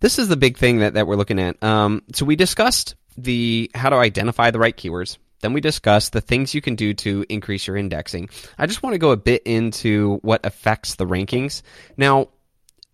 [0.00, 1.62] this is the big thing that, that we're looking at.
[1.62, 5.18] Um, so, we discussed the how to identify the right keywords.
[5.40, 8.30] Then we discussed the things you can do to increase your indexing.
[8.56, 11.60] I just want to go a bit into what affects the rankings.
[11.98, 12.28] Now,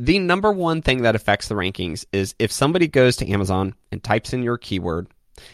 [0.01, 4.03] the number one thing that affects the rankings is if somebody goes to Amazon and
[4.03, 5.09] types in your keyword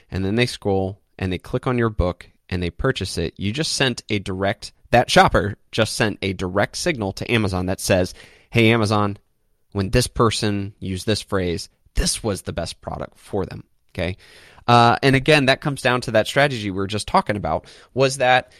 [0.08, 3.50] and then they scroll and they click on your book and they purchase it, you
[3.50, 8.14] just sent a direct, that shopper just sent a direct signal to Amazon that says,
[8.50, 9.18] Hey, Amazon,
[9.72, 13.64] when this person used this phrase, this was the best product for them.
[13.90, 14.16] Okay.
[14.68, 18.18] Uh, and again, that comes down to that strategy we were just talking about was
[18.18, 18.52] that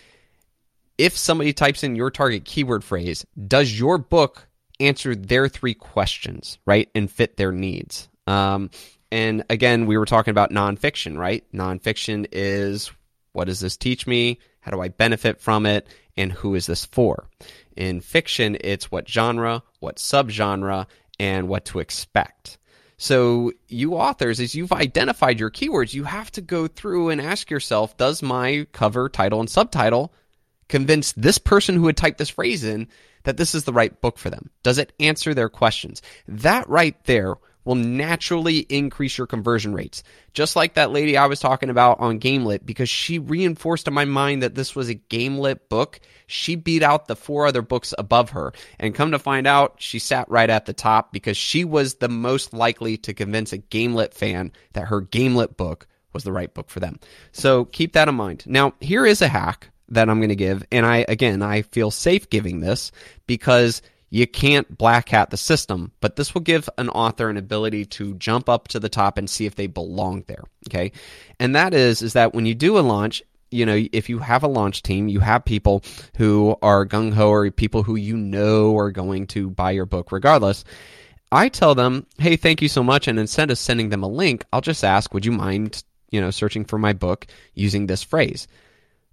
[0.99, 4.49] if somebody types in your target keyword phrase, does your book
[4.81, 8.09] answer their three questions, right, and fit their needs.
[8.27, 8.71] Um,
[9.11, 11.45] and again, we were talking about nonfiction, right?
[11.53, 12.91] Nonfiction is
[13.33, 14.39] what does this teach me?
[14.61, 15.87] How do I benefit from it?
[16.17, 17.29] And who is this for?
[17.77, 20.87] In fiction, it's what genre, what subgenre,
[21.19, 22.59] and what to expect.
[22.99, 27.51] So, you authors, as you've identified your keywords, you have to go through and ask
[27.51, 30.15] yourself Does my cover, title, and subtitle
[30.69, 32.89] convince this person who had typed this phrase in
[33.25, 34.51] that this is the right book for them?
[34.63, 36.03] Does it answer their questions?
[36.29, 40.05] That right there will naturally increase your conversion rates.
[40.33, 44.05] Just like that lady I was talking about on Gamelit, because she reinforced in my
[44.05, 45.99] mind that this was a Gamelit book.
[46.29, 48.53] She beat out the four other books above her.
[48.79, 52.09] And come to find out, she sat right at the top because she was the
[52.09, 56.71] most likely to convince a Gamelit fan that her Gamelit book was the right book
[56.71, 57.01] for them.
[57.33, 58.45] So keep that in mind.
[58.47, 60.65] Now, here is a hack that I'm going to give.
[60.73, 62.93] And I, again, I feel safe giving this
[63.27, 67.87] because you can't black hat the system, but this will give an author an ability
[67.87, 70.45] to jump up to the top and see if they belong there.
[70.69, 70.93] Okay.
[71.41, 74.43] And that is, is that when you do a launch, you know, if you have
[74.43, 75.83] a launch team, you have people
[76.17, 80.13] who are gung ho or people who you know are going to buy your book
[80.13, 80.65] regardless.
[81.33, 83.09] I tell them, hey, thank you so much.
[83.09, 86.31] And instead of sending them a link, I'll just ask, would you mind, you know,
[86.31, 88.47] searching for my book using this phrase?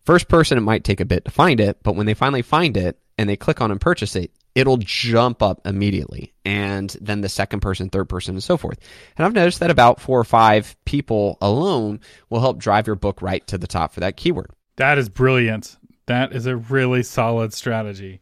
[0.05, 2.75] First person, it might take a bit to find it, but when they finally find
[2.75, 6.33] it and they click on and purchase it, it'll jump up immediately.
[6.43, 8.79] And then the second person, third person, and so forth.
[9.17, 13.21] And I've noticed that about four or five people alone will help drive your book
[13.21, 14.51] right to the top for that keyword.
[14.75, 15.77] That is brilliant.
[16.07, 18.19] That is a really solid strategy.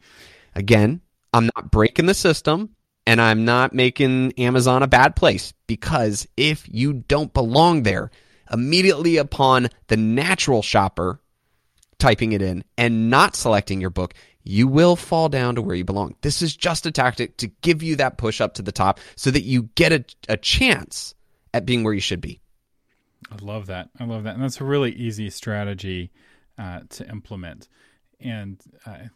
[0.53, 1.01] Again,
[1.33, 2.75] I'm not breaking the system
[3.07, 8.11] and I'm not making Amazon a bad place because if you don't belong there,
[8.51, 11.19] immediately upon the natural shopper
[12.01, 15.85] typing it in and not selecting your book, you will fall down to where you
[15.85, 16.15] belong.
[16.21, 19.29] This is just a tactic to give you that push up to the top so
[19.29, 21.13] that you get a, a chance
[21.53, 22.41] at being where you should be.
[23.31, 23.89] I love that.
[23.99, 24.33] I love that.
[24.33, 26.11] And that's a really easy strategy
[26.57, 27.69] uh, to implement.
[28.19, 29.09] And uh, I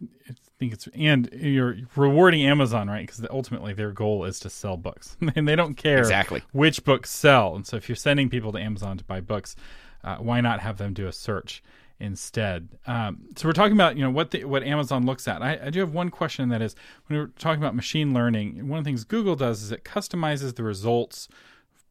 [0.59, 3.05] think it's, and you're rewarding Amazon, right?
[3.05, 7.09] Because ultimately their goal is to sell books and they don't care exactly which books
[7.09, 7.55] sell.
[7.55, 9.55] And so if you're sending people to Amazon to buy books,
[10.03, 11.63] uh, why not have them do a search?
[11.99, 12.69] Instead.
[12.85, 15.41] Um, so we're talking about you know what the, what Amazon looks at.
[15.41, 16.75] I, I, do have one question that is
[17.07, 18.67] when we're talking about machine learning.
[18.67, 21.29] One of the things Google does is it customizes the results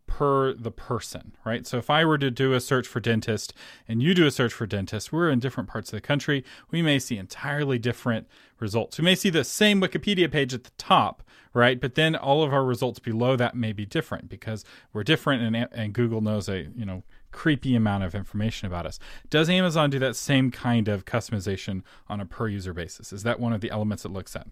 [0.07, 1.67] per the person, right?
[1.67, 3.55] So if I were to do a search for dentist
[3.88, 6.45] and you do a search for dentist, we're in different parts of the country.
[6.71, 8.29] We may see entirely different
[8.61, 8.99] results.
[8.99, 11.23] We may see the same Wikipedia page at the top,
[11.55, 11.81] right?
[11.81, 15.69] But then all of our results below that may be different because we're different and,
[15.73, 17.03] and Google knows a, you know,
[17.35, 18.99] creepy amount of information about us.
[19.29, 23.12] Does Amazon do that same kind of customization on a per user basis?
[23.12, 24.47] Is that one of the elements it looks at?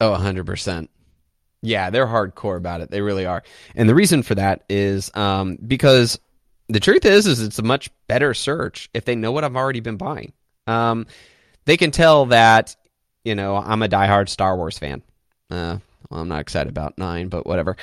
[0.00, 0.88] Oh, 100%.
[1.62, 2.90] Yeah, they're hardcore about it.
[2.90, 3.42] They really are.
[3.74, 6.18] And the reason for that is um, because
[6.68, 9.80] the truth is, is it's a much better search if they know what I've already
[9.80, 10.32] been buying.
[10.66, 11.06] Um,
[11.66, 12.76] they can tell that
[13.24, 15.02] you know, I'm a diehard Star Wars fan.
[15.50, 15.78] Uh,
[16.10, 17.76] well, I'm not excited about nine, but whatever.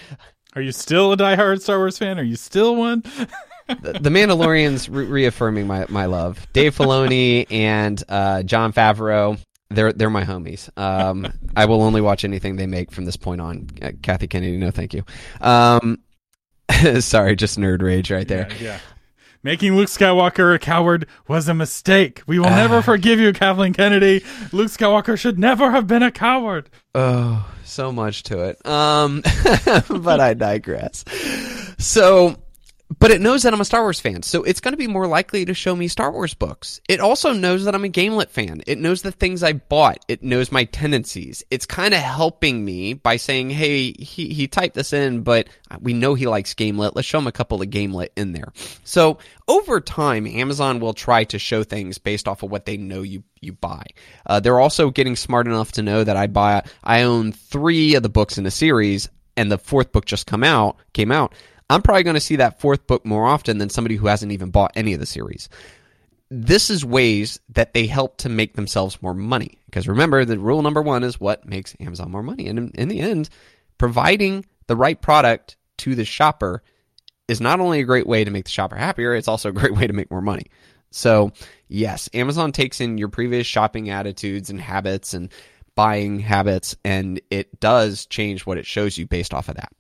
[0.56, 2.20] Are you still a diehard Star Wars fan?
[2.20, 3.04] Are you still one?
[3.82, 6.46] the, the Mandalorian's re- reaffirming my, my love.
[6.54, 10.70] Dave Filoni and uh, Jon Favreau, they're they're my homies.
[10.78, 13.70] Um, I will only watch anything they make from this point on.
[13.82, 15.04] Uh, Kathy Kennedy, no, thank you.
[15.40, 16.00] Um,
[17.00, 18.48] sorry, just nerd rage right there.
[18.52, 18.80] Yeah, yeah.
[19.44, 22.22] Making Luke Skywalker a coward was a mistake.
[22.28, 24.24] We will never forgive you, Kathleen Kennedy.
[24.52, 26.70] Luke Skywalker should never have been a coward.
[26.94, 28.64] Oh, so much to it.
[28.68, 29.22] Um,
[29.90, 31.04] but I digress.
[31.80, 32.36] So
[33.00, 35.08] but it knows that I'm a Star Wars fan, so it's going to be more
[35.08, 36.82] likely to show me Star Wars books.
[36.90, 38.62] It also knows that I'm a Gamelit fan.
[38.68, 40.04] It knows the things I bought.
[40.08, 41.44] It knows my tendencies.
[41.50, 45.48] It's kind of helping me by saying, "Hey, he he typed this in, but
[45.80, 46.92] we know he likes Gamelit.
[46.96, 48.52] Let's show him a couple of Gamelit in there."
[48.84, 53.04] So over time, Amazon will try to show things based off of what they know
[53.04, 53.86] you you buy.
[54.26, 58.04] Uh, they're also getting smart enough to know that I buy I own three of
[58.04, 61.34] the books in a series, and the fourth book just come out came out.
[61.72, 64.52] I'm probably going to see that fourth book more often than somebody who hasn't even
[64.52, 65.48] bought any of the series.
[66.30, 69.58] This is ways that they help to make themselves more money.
[69.66, 72.48] Because remember, the rule number one is what makes Amazon more money.
[72.48, 73.30] And in, in the end,
[73.78, 76.62] providing the right product to the shopper
[77.30, 79.74] is not only a great way to make the shopper happier, it's also a great
[79.78, 80.48] way to make more money.
[80.92, 81.32] So,
[81.70, 85.32] yes, Amazon takes in your previous shopping attitudes and habits and
[85.76, 89.72] buying habits, and it does change what it shows you based off of that.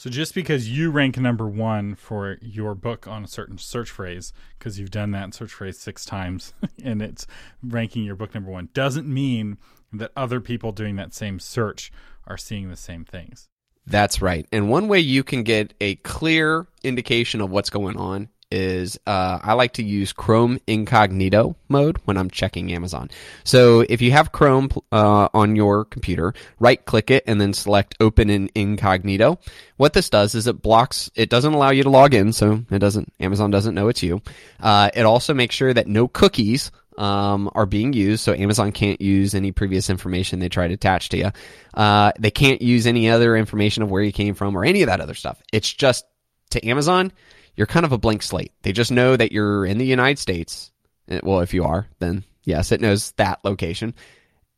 [0.00, 4.32] So just because you rank number one for your book on a certain search phrase,
[4.58, 7.26] because you've done that search phrase six times and it's
[7.62, 9.58] ranking your book number one, doesn't mean
[9.92, 11.92] that other people doing that same search
[12.26, 13.50] are seeing the same things.
[13.86, 14.46] That's right.
[14.50, 19.38] And one way you can get a clear indication of what's going on is uh,
[19.42, 23.10] I like to use Chrome incognito mode when I'm checking Amazon.
[23.44, 27.94] So if you have Chrome uh, on your computer, right click it and then select
[28.00, 29.38] open in incognito.
[29.76, 32.78] What this does is it blocks, it doesn't allow you to log in, so it
[32.78, 34.22] doesn't, Amazon doesn't know it's you.
[34.60, 39.00] Uh, it also makes sure that no cookies um, are being used, so Amazon can't
[39.00, 41.30] use any previous information they try to attach to you.
[41.72, 44.88] Uh, they can't use any other information of where you came from or any of
[44.88, 45.40] that other stuff.
[45.52, 46.04] It's just
[46.50, 47.12] to Amazon
[47.60, 48.52] you're kind of a blank slate.
[48.62, 50.72] They just know that you're in the United States.
[51.08, 53.92] Eh, well, if you are, then yes, it knows that location.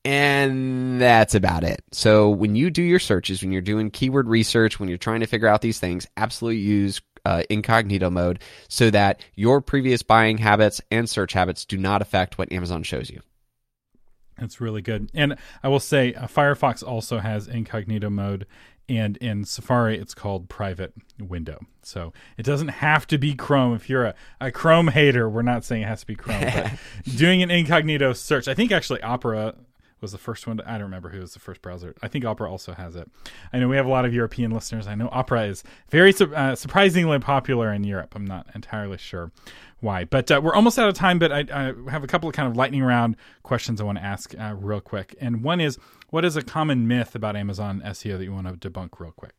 [0.04, 1.82] And that's about it.
[1.90, 5.26] So when you do your searches, when you're doing keyword research, when you're trying to
[5.26, 8.38] figure out these things, absolutely use uh, incognito mode
[8.68, 13.10] so that your previous buying habits and search habits do not affect what Amazon shows
[13.10, 13.20] you.
[14.38, 15.10] That's really good.
[15.12, 18.46] And I will say, uh, Firefox also has incognito mode,
[18.98, 21.60] and in Safari it's called private window.
[21.82, 23.74] So it doesn't have to be Chrome.
[23.74, 26.72] If you're a, a Chrome hater, we're not saying it has to be Chrome, but
[27.16, 28.48] doing an incognito search.
[28.48, 29.54] I think actually Opera
[30.00, 30.58] was the first one.
[30.58, 31.94] To, I don't remember who was the first browser.
[32.02, 33.10] I think Opera also has it.
[33.52, 34.86] I know we have a lot of European listeners.
[34.86, 38.14] I know Opera is very uh, surprisingly popular in Europe.
[38.14, 39.32] I'm not entirely sure
[39.82, 40.04] why.
[40.04, 42.48] But uh, we're almost out of time, but I, I, have a couple of kind
[42.48, 45.14] of lightning round questions I want to ask uh, real quick.
[45.20, 45.78] And one is
[46.10, 49.34] what is a common myth about Amazon SEO that you want to debunk real quick?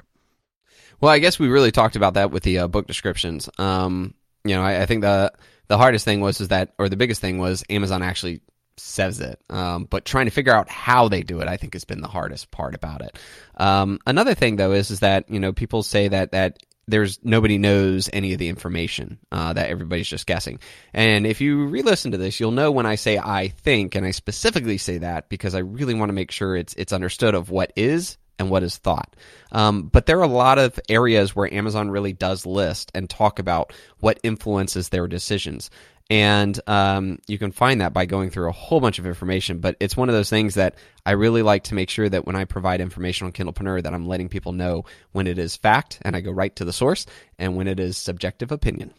[1.00, 3.50] Well, I guess we really talked about that with the uh, book descriptions.
[3.58, 5.34] Um, you know, I, I, think the
[5.68, 8.42] the hardest thing was is that, or the biggest thing was Amazon actually
[8.78, 9.40] says it.
[9.50, 12.08] Um, but trying to figure out how they do it, I think, has been the
[12.08, 13.18] hardest part about it.
[13.58, 17.58] Um, another thing, though, is is that you know people say that that there's nobody
[17.58, 20.60] knows any of the information uh, that everybody's just guessing.
[20.94, 24.12] And if you re-listen to this you'll know when i say i think and i
[24.12, 27.72] specifically say that because i really want to make sure it's it's understood of what
[27.76, 29.16] is and what is thought.
[29.52, 33.40] Um, but there are a lot of areas where amazon really does list and talk
[33.40, 35.70] about what influences their decisions
[36.10, 39.60] and um, you can find that by going through a whole bunch of information.
[39.60, 42.36] But it's one of those things that I really like to make sure that when
[42.36, 46.16] I provide information on Kindlepreneur, that I'm letting people know when it is fact and
[46.16, 47.06] I go right to the source,
[47.40, 48.94] and when it is subjective opinion.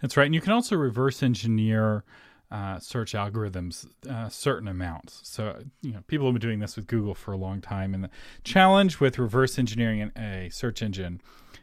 [0.00, 2.04] That's right, and you can also reverse engineer.
[2.52, 5.20] Uh, search algorithms uh, certain amounts.
[5.22, 7.94] So, you know, people have been doing this with Google for a long time.
[7.94, 8.10] And the
[8.42, 11.20] challenge with reverse engineering a search engine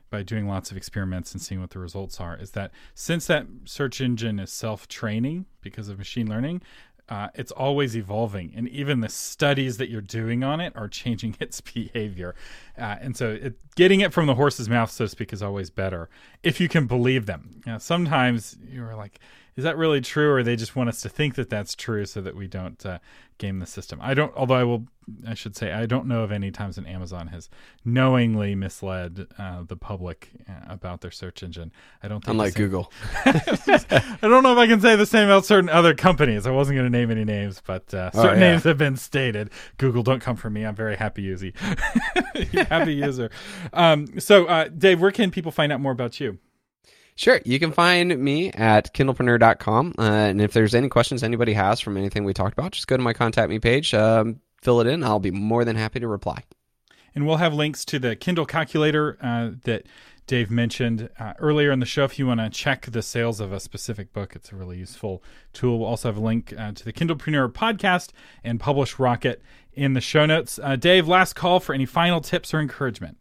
[0.10, 3.48] by doing lots of experiments and seeing what the results are is that since that
[3.66, 6.62] search engine is self training because of machine learning,
[7.10, 8.54] uh, it's always evolving.
[8.56, 12.36] And even the studies that you're doing on it are changing its behavior.
[12.78, 15.70] Uh, and so it, getting it from the horse's mouth, so to speak, is always
[15.70, 16.10] better
[16.44, 17.62] if you can believe them.
[17.66, 19.20] You know, sometimes you're like,
[19.58, 22.22] is that really true, or they just want us to think that that's true so
[22.22, 23.00] that we don't uh,
[23.38, 24.00] game the system?
[24.02, 24.32] I don't.
[24.36, 24.86] Although I will,
[25.28, 27.50] I should say, I don't know of any times when Amazon has
[27.84, 31.72] knowingly misled uh, the public uh, about their search engine.
[32.04, 32.24] I don't.
[32.24, 32.92] Think Unlike same- Google.
[33.26, 36.46] I don't know if I can say the same about certain other companies.
[36.46, 38.52] I wasn't going to name any names, but uh, Oh, certain yeah.
[38.52, 39.50] names have been stated.
[39.78, 40.66] Google, don't come for me.
[40.66, 41.52] I'm very happy user.
[42.70, 43.30] happy user.
[43.74, 46.38] Um, so, uh, Dave, where can people find out more about you?
[47.18, 47.42] Sure.
[47.46, 49.96] You can find me at kindlepreneur.com.
[49.98, 52.96] Uh, and if there's any questions anybody has from anything we talked about, just go
[52.96, 55.04] to my contact me page, um, fill it in.
[55.04, 56.44] I'll be more than happy to reply.
[57.16, 59.88] And we'll have links to the Kindle calculator uh, that
[60.28, 62.04] Dave mentioned uh, earlier in the show.
[62.04, 65.24] If you want to check the sales of a specific book, it's a really useful
[65.54, 65.80] tool.
[65.80, 68.12] We'll also have a link uh, to the Kindlepreneur podcast
[68.44, 69.42] and Publish Rocket
[69.74, 70.60] in the show notes.
[70.62, 73.18] Uh, Dave, last call for any final tips or encouragement.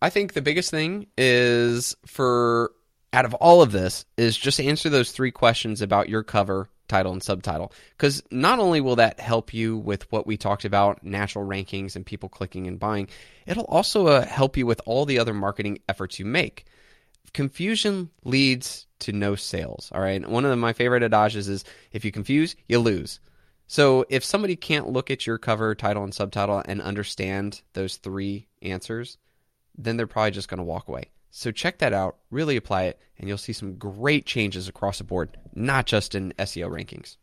[0.00, 2.70] I think the biggest thing is for
[3.12, 7.12] out of all of this is just answer those three questions about your cover, title,
[7.12, 7.72] and subtitle.
[7.96, 12.06] Because not only will that help you with what we talked about, natural rankings and
[12.06, 13.08] people clicking and buying,
[13.46, 16.66] it'll also uh, help you with all the other marketing efforts you make.
[17.34, 19.90] Confusion leads to no sales.
[19.94, 20.26] All right.
[20.26, 23.20] One of my favorite adages is if you confuse, you lose.
[23.66, 28.48] So if somebody can't look at your cover, title, and subtitle and understand those three
[28.60, 29.16] answers,
[29.78, 31.10] then they're probably just going to walk away.
[31.34, 35.04] So check that out, really apply it, and you'll see some great changes across the
[35.04, 37.16] board, not just in SEO rankings.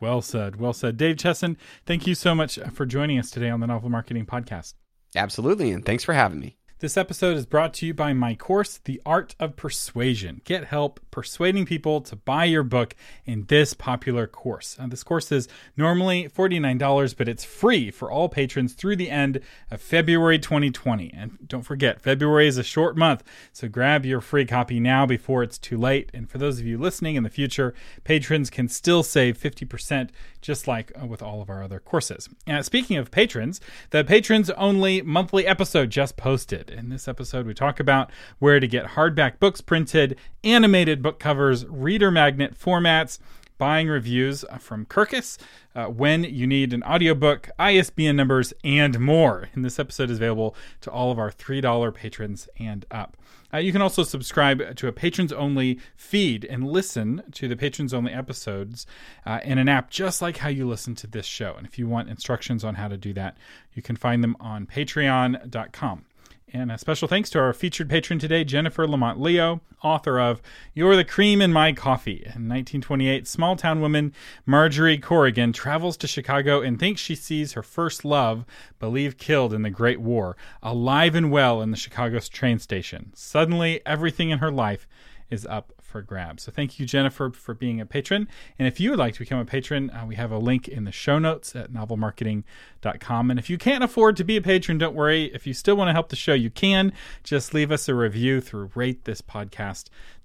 [0.00, 0.56] Well said.
[0.56, 0.96] Well said.
[0.96, 4.72] Dave Chesson, thank you so much for joining us today on the Novel Marketing Podcast.
[5.14, 6.56] Absolutely, and thanks for having me.
[6.78, 10.42] This episode is brought to you by my course, The Art of Persuasion.
[10.44, 14.76] Get help persuading people to buy your book in this popular course.
[14.78, 19.40] Uh, this course is normally $49, but it's free for all patrons through the end
[19.70, 21.14] of February 2020.
[21.14, 23.24] And don't forget, February is a short month,
[23.54, 26.10] so grab your free copy now before it's too late.
[26.12, 27.72] And for those of you listening in the future,
[28.04, 30.10] patrons can still save 50%,
[30.42, 32.28] just like uh, with all of our other courses.
[32.46, 33.62] Uh, speaking of patrons,
[33.92, 36.65] the patrons only monthly episode just posted.
[36.70, 41.66] In this episode, we talk about where to get hardback books printed, animated book covers,
[41.66, 43.18] reader magnet formats,
[43.58, 45.38] buying reviews from Kirkus,
[45.74, 49.48] uh, when you need an audiobook, ISBN numbers, and more.
[49.54, 53.16] And this episode is available to all of our $3 patrons and up.
[53.52, 57.94] Uh, you can also subscribe to a patrons only feed and listen to the patrons
[57.94, 58.86] only episodes
[59.24, 61.54] uh, in an app just like how you listen to this show.
[61.56, 63.36] And if you want instructions on how to do that,
[63.72, 66.04] you can find them on patreon.com.
[66.52, 70.40] And a special thanks to our featured patron today, Jennifer Lamont Leo, author of
[70.74, 72.18] You're the Cream in My Coffee.
[72.18, 74.14] In 1928, small town woman
[74.46, 78.44] Marjorie Corrigan travels to Chicago and thinks she sees her first love,
[78.78, 83.10] believed killed in the Great War, alive and well in the Chicago train station.
[83.16, 84.86] Suddenly, everything in her life
[85.28, 86.42] is up for grabs.
[86.42, 88.28] So thank you, Jennifer, for being a patron.
[88.58, 90.84] And if you would like to become a patron, uh, we have a link in
[90.84, 93.30] the show notes at novelmarketing.com.
[93.30, 95.32] And if you can't afford to be a patron, don't worry.
[95.32, 96.92] If you still want to help the show, you can.
[97.24, 98.66] Just leave us a review through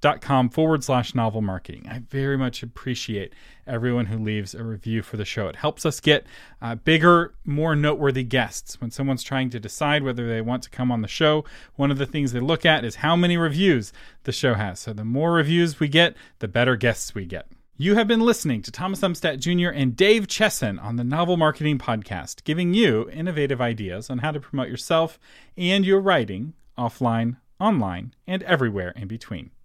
[0.02, 1.88] ratethispodcast.com forward slash novel marketing.
[1.90, 3.34] I very much appreciate
[3.68, 5.48] everyone who leaves a review for the show.
[5.48, 6.26] It helps us get
[6.62, 8.80] uh, bigger, more noteworthy guests.
[8.82, 11.46] When someone's trying to decide whether they want to come on the show,
[11.76, 13.94] one of the things they look at is how many reviews
[14.24, 14.80] the show has.
[14.80, 17.48] So the more reviews we get, the better guests we get.
[17.78, 19.70] You have been listening to Thomas Umstadt Jr.
[19.70, 24.40] and Dave Chesson on the Novel Marketing Podcast, giving you innovative ideas on how to
[24.40, 25.18] promote yourself
[25.58, 29.50] and your writing offline, online, and everywhere in between.